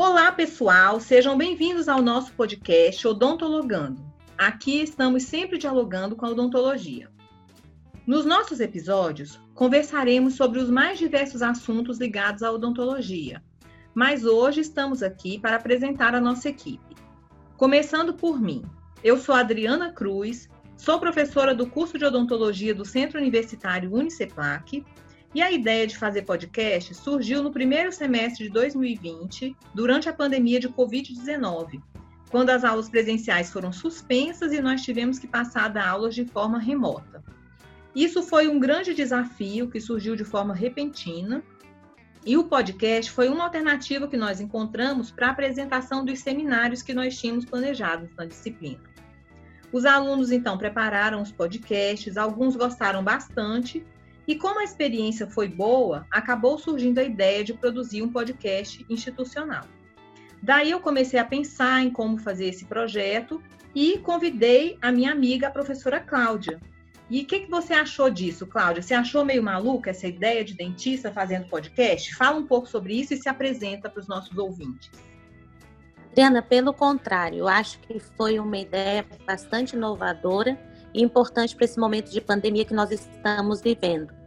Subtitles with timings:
[0.00, 4.00] Olá, pessoal, sejam bem-vindos ao nosso podcast Odontologando.
[4.38, 7.10] Aqui estamos sempre dialogando com a odontologia.
[8.06, 13.42] Nos nossos episódios, conversaremos sobre os mais diversos assuntos ligados à odontologia,
[13.92, 16.94] mas hoje estamos aqui para apresentar a nossa equipe.
[17.56, 18.62] Começando por mim,
[19.02, 24.84] eu sou Adriana Cruz, sou professora do curso de odontologia do Centro Universitário Uniceplac
[25.34, 30.58] e a ideia de fazer podcast surgiu no primeiro semestre de 2020, durante a pandemia
[30.58, 31.82] de Covid-19,
[32.30, 36.58] quando as aulas presenciais foram suspensas e nós tivemos que passar a aulas de forma
[36.58, 37.22] remota.
[37.94, 41.42] Isso foi um grande desafio que surgiu de forma repentina,
[42.24, 46.92] e o podcast foi uma alternativa que nós encontramos para a apresentação dos seminários que
[46.92, 48.80] nós tínhamos planejados na disciplina.
[49.72, 53.84] Os alunos então prepararam os podcasts, alguns gostaram bastante
[54.28, 59.64] e como a experiência foi boa, acabou surgindo a ideia de produzir um podcast institucional.
[60.42, 63.42] Daí eu comecei a pensar em como fazer esse projeto
[63.74, 66.60] e convidei a minha amiga, a professora Cláudia.
[67.08, 68.82] E o que, que você achou disso, Cláudia?
[68.82, 72.14] Você achou meio maluca essa ideia de dentista fazendo podcast?
[72.14, 74.90] Fala um pouco sobre isso e se apresenta para os nossos ouvintes.
[76.10, 80.58] Adriana, pelo contrário, eu acho que foi uma ideia bastante inovadora
[80.92, 84.17] e importante para esse momento de pandemia que nós estamos vivendo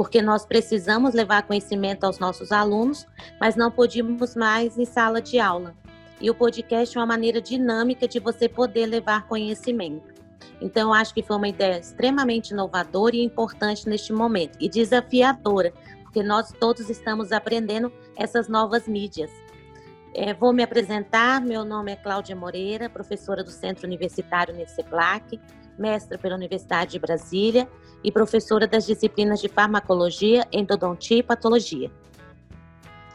[0.00, 3.06] porque nós precisamos levar conhecimento aos nossos alunos,
[3.38, 5.74] mas não podíamos mais em sala de aula.
[6.18, 10.14] E o podcast é uma maneira dinâmica de você poder levar conhecimento.
[10.58, 15.70] Então, eu acho que foi uma ideia extremamente inovadora e importante neste momento, e desafiadora,
[16.02, 19.30] porque nós todos estamos aprendendo essas novas mídias.
[20.14, 25.38] É, vou me apresentar, meu nome é Cláudia Moreira, professora do Centro Universitário Uniceplac,
[25.78, 27.68] mestra pela Universidade de Brasília
[28.02, 31.90] e professora das disciplinas de farmacologia, endodontia e patologia.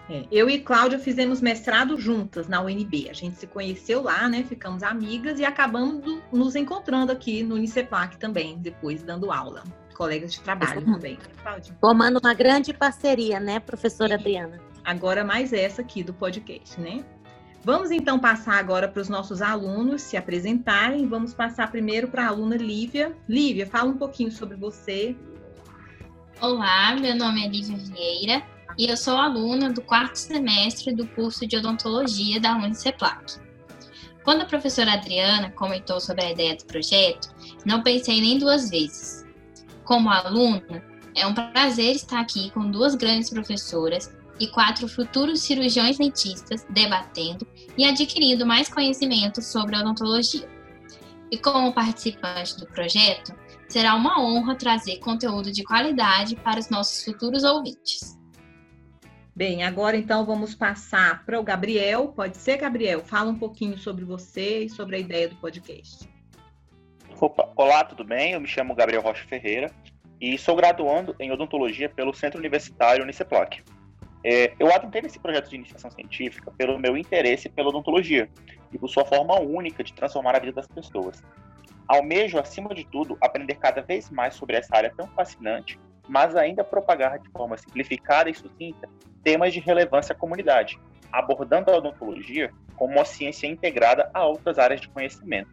[0.09, 3.09] É, eu e Cláudia fizemos mestrado juntas na UNB.
[3.09, 4.43] A gente se conheceu lá, né?
[4.43, 9.63] Ficamos amigas e acabamos do, nos encontrando aqui no Uniceplac também, depois dando aula.
[9.95, 10.95] Colegas de trabalho Exatamente.
[10.95, 11.17] também.
[11.41, 11.77] Cláudia.
[11.81, 14.61] Formando uma grande parceria, né, professora e Adriana?
[14.83, 17.03] Agora mais essa aqui do podcast, né?
[17.65, 21.07] Vamos então passar agora para os nossos alunos se apresentarem.
[21.07, 23.17] Vamos passar primeiro para a aluna Lívia.
[23.27, 25.15] Lívia, fala um pouquinho sobre você.
[26.39, 28.43] Olá, meu nome é Lívia Vieira
[28.77, 33.39] e eu sou aluna do quarto semestre do curso de odontologia da Uniceplac.
[34.23, 37.33] Quando a professora Adriana comentou sobre a ideia do projeto,
[37.65, 39.25] não pensei nem duas vezes.
[39.85, 40.83] Como aluna,
[41.15, 47.47] é um prazer estar aqui com duas grandes professoras e quatro futuros cirurgiões dentistas debatendo
[47.77, 50.47] e adquirindo mais conhecimento sobre odontologia.
[51.31, 53.35] E como participante do projeto,
[53.67, 58.15] será uma honra trazer conteúdo de qualidade para os nossos futuros ouvintes.
[59.35, 62.07] Bem, agora então vamos passar para o Gabriel.
[62.15, 63.03] Pode ser, Gabriel?
[63.03, 66.07] Fala um pouquinho sobre você e sobre a ideia do podcast.
[67.19, 68.31] Opa, olá, tudo bem?
[68.31, 69.69] Eu me chamo Gabriel Rocha Ferreira
[70.21, 73.61] e sou graduando em odontologia pelo Centro Universitário Uniceplac.
[74.27, 78.27] É, eu adentrei nesse projeto de iniciação científica pelo meu interesse pela odontologia
[78.73, 81.21] e por sua forma única de transformar a vida das pessoas.
[81.87, 86.63] Almejo, acima de tudo, aprender cada vez mais sobre essa área tão fascinante, mas ainda
[86.63, 88.89] propagar de forma simplificada e sucinta
[89.23, 90.79] temas de relevância à comunidade,
[91.11, 95.51] abordando a odontologia como uma ciência integrada a outras áreas de conhecimento.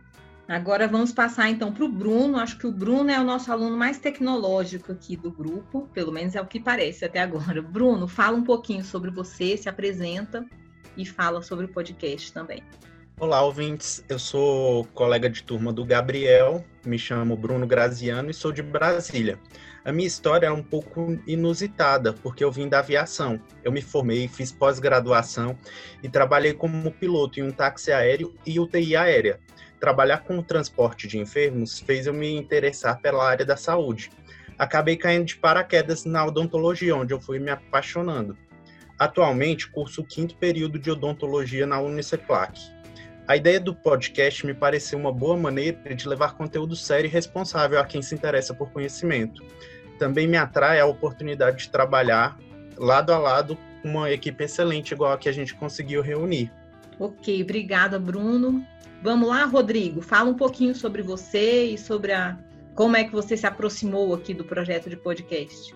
[0.52, 2.38] Agora vamos passar então para o Bruno.
[2.38, 6.34] Acho que o Bruno é o nosso aluno mais tecnológico aqui do grupo, pelo menos
[6.34, 7.60] é o que parece até agora.
[7.62, 10.44] Bruno, fala um pouquinho sobre você, se apresenta
[10.94, 12.62] e fala sobre o podcast também.
[13.18, 14.04] Olá, ouvintes.
[14.08, 19.38] Eu sou colega de turma do Gabriel, me chamo Bruno Graziano e sou de Brasília.
[19.84, 23.40] A minha história é um pouco inusitada, porque eu vim da aviação.
[23.62, 25.56] Eu me formei, fiz pós-graduação
[26.02, 29.40] e trabalhei como piloto em um táxi aéreo e UTI aérea
[29.82, 34.12] trabalhar com o transporte de enfermos fez eu me interessar pela área da saúde.
[34.56, 38.38] Acabei caindo de paraquedas na odontologia, onde eu fui me apaixonando.
[38.96, 42.60] Atualmente, curso o quinto período de odontologia na Uniceplac.
[43.26, 47.78] A ideia do podcast me pareceu uma boa maneira de levar conteúdo sério e responsável
[47.78, 49.44] a quem se interessa por conhecimento.
[49.98, 52.36] Também me atrai a oportunidade de trabalhar
[52.76, 56.50] lado a lado com uma equipe excelente, igual a que a gente conseguiu reunir.
[56.98, 58.66] Ok, obrigada, Bruno.
[59.02, 62.36] Vamos lá, Rodrigo, fala um pouquinho sobre você e sobre a
[62.74, 65.74] como é que você se aproximou aqui do projeto de podcast.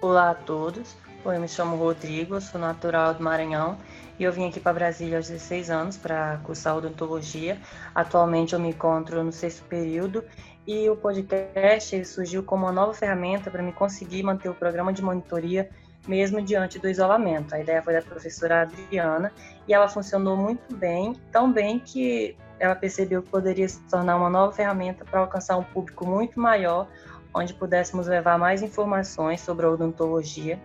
[0.00, 0.96] Olá a todos.
[1.32, 3.78] Eu me chamo Rodrigo, sou natural do Maranhão
[4.18, 7.58] e eu vim aqui para Brasília aos 16 anos para cursar odontologia.
[7.94, 10.22] Atualmente eu me encontro no sexto período
[10.66, 15.02] e o podcast surgiu como uma nova ferramenta para me conseguir manter o programa de
[15.02, 15.70] monitoria
[16.06, 17.54] mesmo diante do isolamento.
[17.54, 19.32] A ideia foi da professora Adriana
[19.66, 24.28] e ela funcionou muito bem, tão bem que ela percebeu que poderia se tornar uma
[24.28, 26.86] nova ferramenta para alcançar um público muito maior,
[27.34, 30.60] onde pudéssemos levar mais informações sobre a odontologia.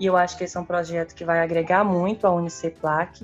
[0.00, 3.22] E eu acho que esse é um projeto que vai agregar muito à Uniceplac.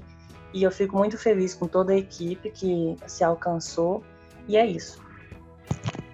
[0.52, 4.04] E eu fico muito feliz com toda a equipe que se alcançou.
[4.46, 5.04] E é isso.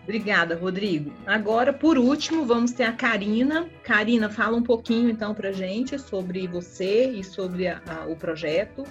[0.04, 1.12] Obrigada, Rodrigo.
[1.26, 3.68] Agora, por último, vamos ter a Karina.
[3.82, 8.84] Karina, fala um pouquinho então para gente sobre você e sobre a, a, o projeto.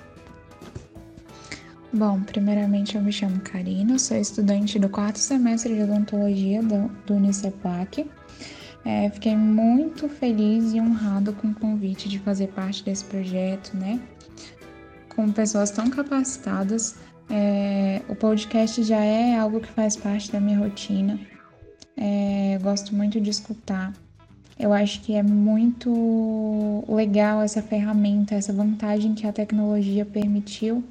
[1.94, 7.16] Bom, primeiramente eu me chamo Karina, sou estudante do quarto semestre de odontologia do, do
[7.16, 8.10] Uniceplac.
[8.83, 14.00] É, fiquei muito feliz e honrado com o convite de fazer parte desse projeto, né?
[15.10, 16.95] Com pessoas tão capacitadas
[17.33, 21.18] é, o podcast já é algo que faz parte da minha rotina.
[21.95, 23.94] É, gosto muito de escutar.
[24.60, 30.84] Eu acho que é muito legal essa ferramenta, essa vantagem que a tecnologia permitiu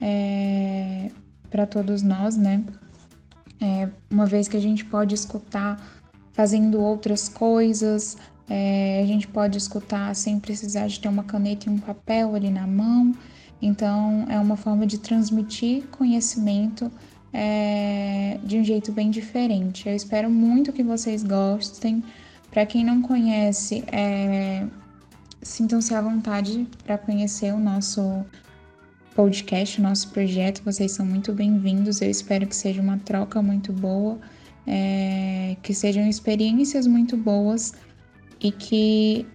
[0.00, 1.10] é,
[1.50, 2.62] para todos nós, né?
[3.60, 5.84] É, uma vez que a gente pode escutar
[6.32, 8.16] fazendo outras coisas,
[8.48, 12.50] é, a gente pode escutar sem precisar de ter uma caneta e um papel ali
[12.50, 13.14] na mão.
[13.60, 16.90] Então, é uma forma de transmitir conhecimento
[17.32, 19.88] é, de um jeito bem diferente.
[19.88, 22.02] Eu espero muito que vocês gostem.
[22.50, 24.66] Para quem não conhece, é,
[25.40, 28.24] sintam-se à vontade para conhecer o nosso
[29.14, 30.62] podcast, o nosso projeto.
[30.64, 32.00] Vocês são muito bem-vindos.
[32.02, 34.18] Eu espero que seja uma troca muito boa,
[34.66, 37.74] é, que sejam experiências muito boas
[38.40, 39.26] e que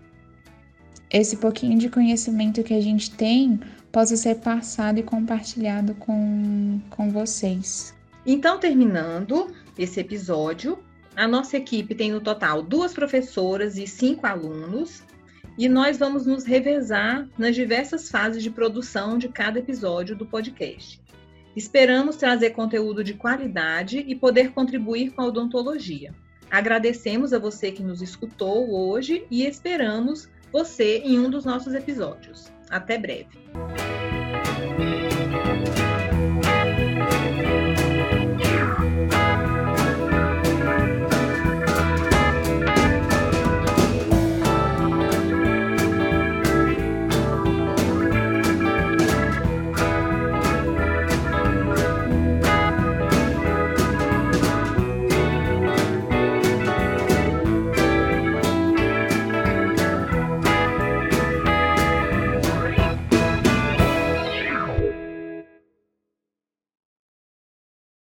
[1.09, 3.59] esse pouquinho de conhecimento que a gente tem
[3.91, 7.95] possa ser passado e compartilhado com, com vocês.
[8.25, 10.77] Então, terminando esse episódio,
[11.15, 15.01] a nossa equipe tem no total duas professoras e cinco alunos,
[15.57, 21.01] e nós vamos nos revezar nas diversas fases de produção de cada episódio do podcast.
[21.57, 26.13] Esperamos trazer conteúdo de qualidade e poder contribuir com a odontologia.
[26.51, 32.51] Agradecemos a você que nos escutou hoje e esperamos você em um dos nossos episódios.
[32.69, 33.39] Até breve.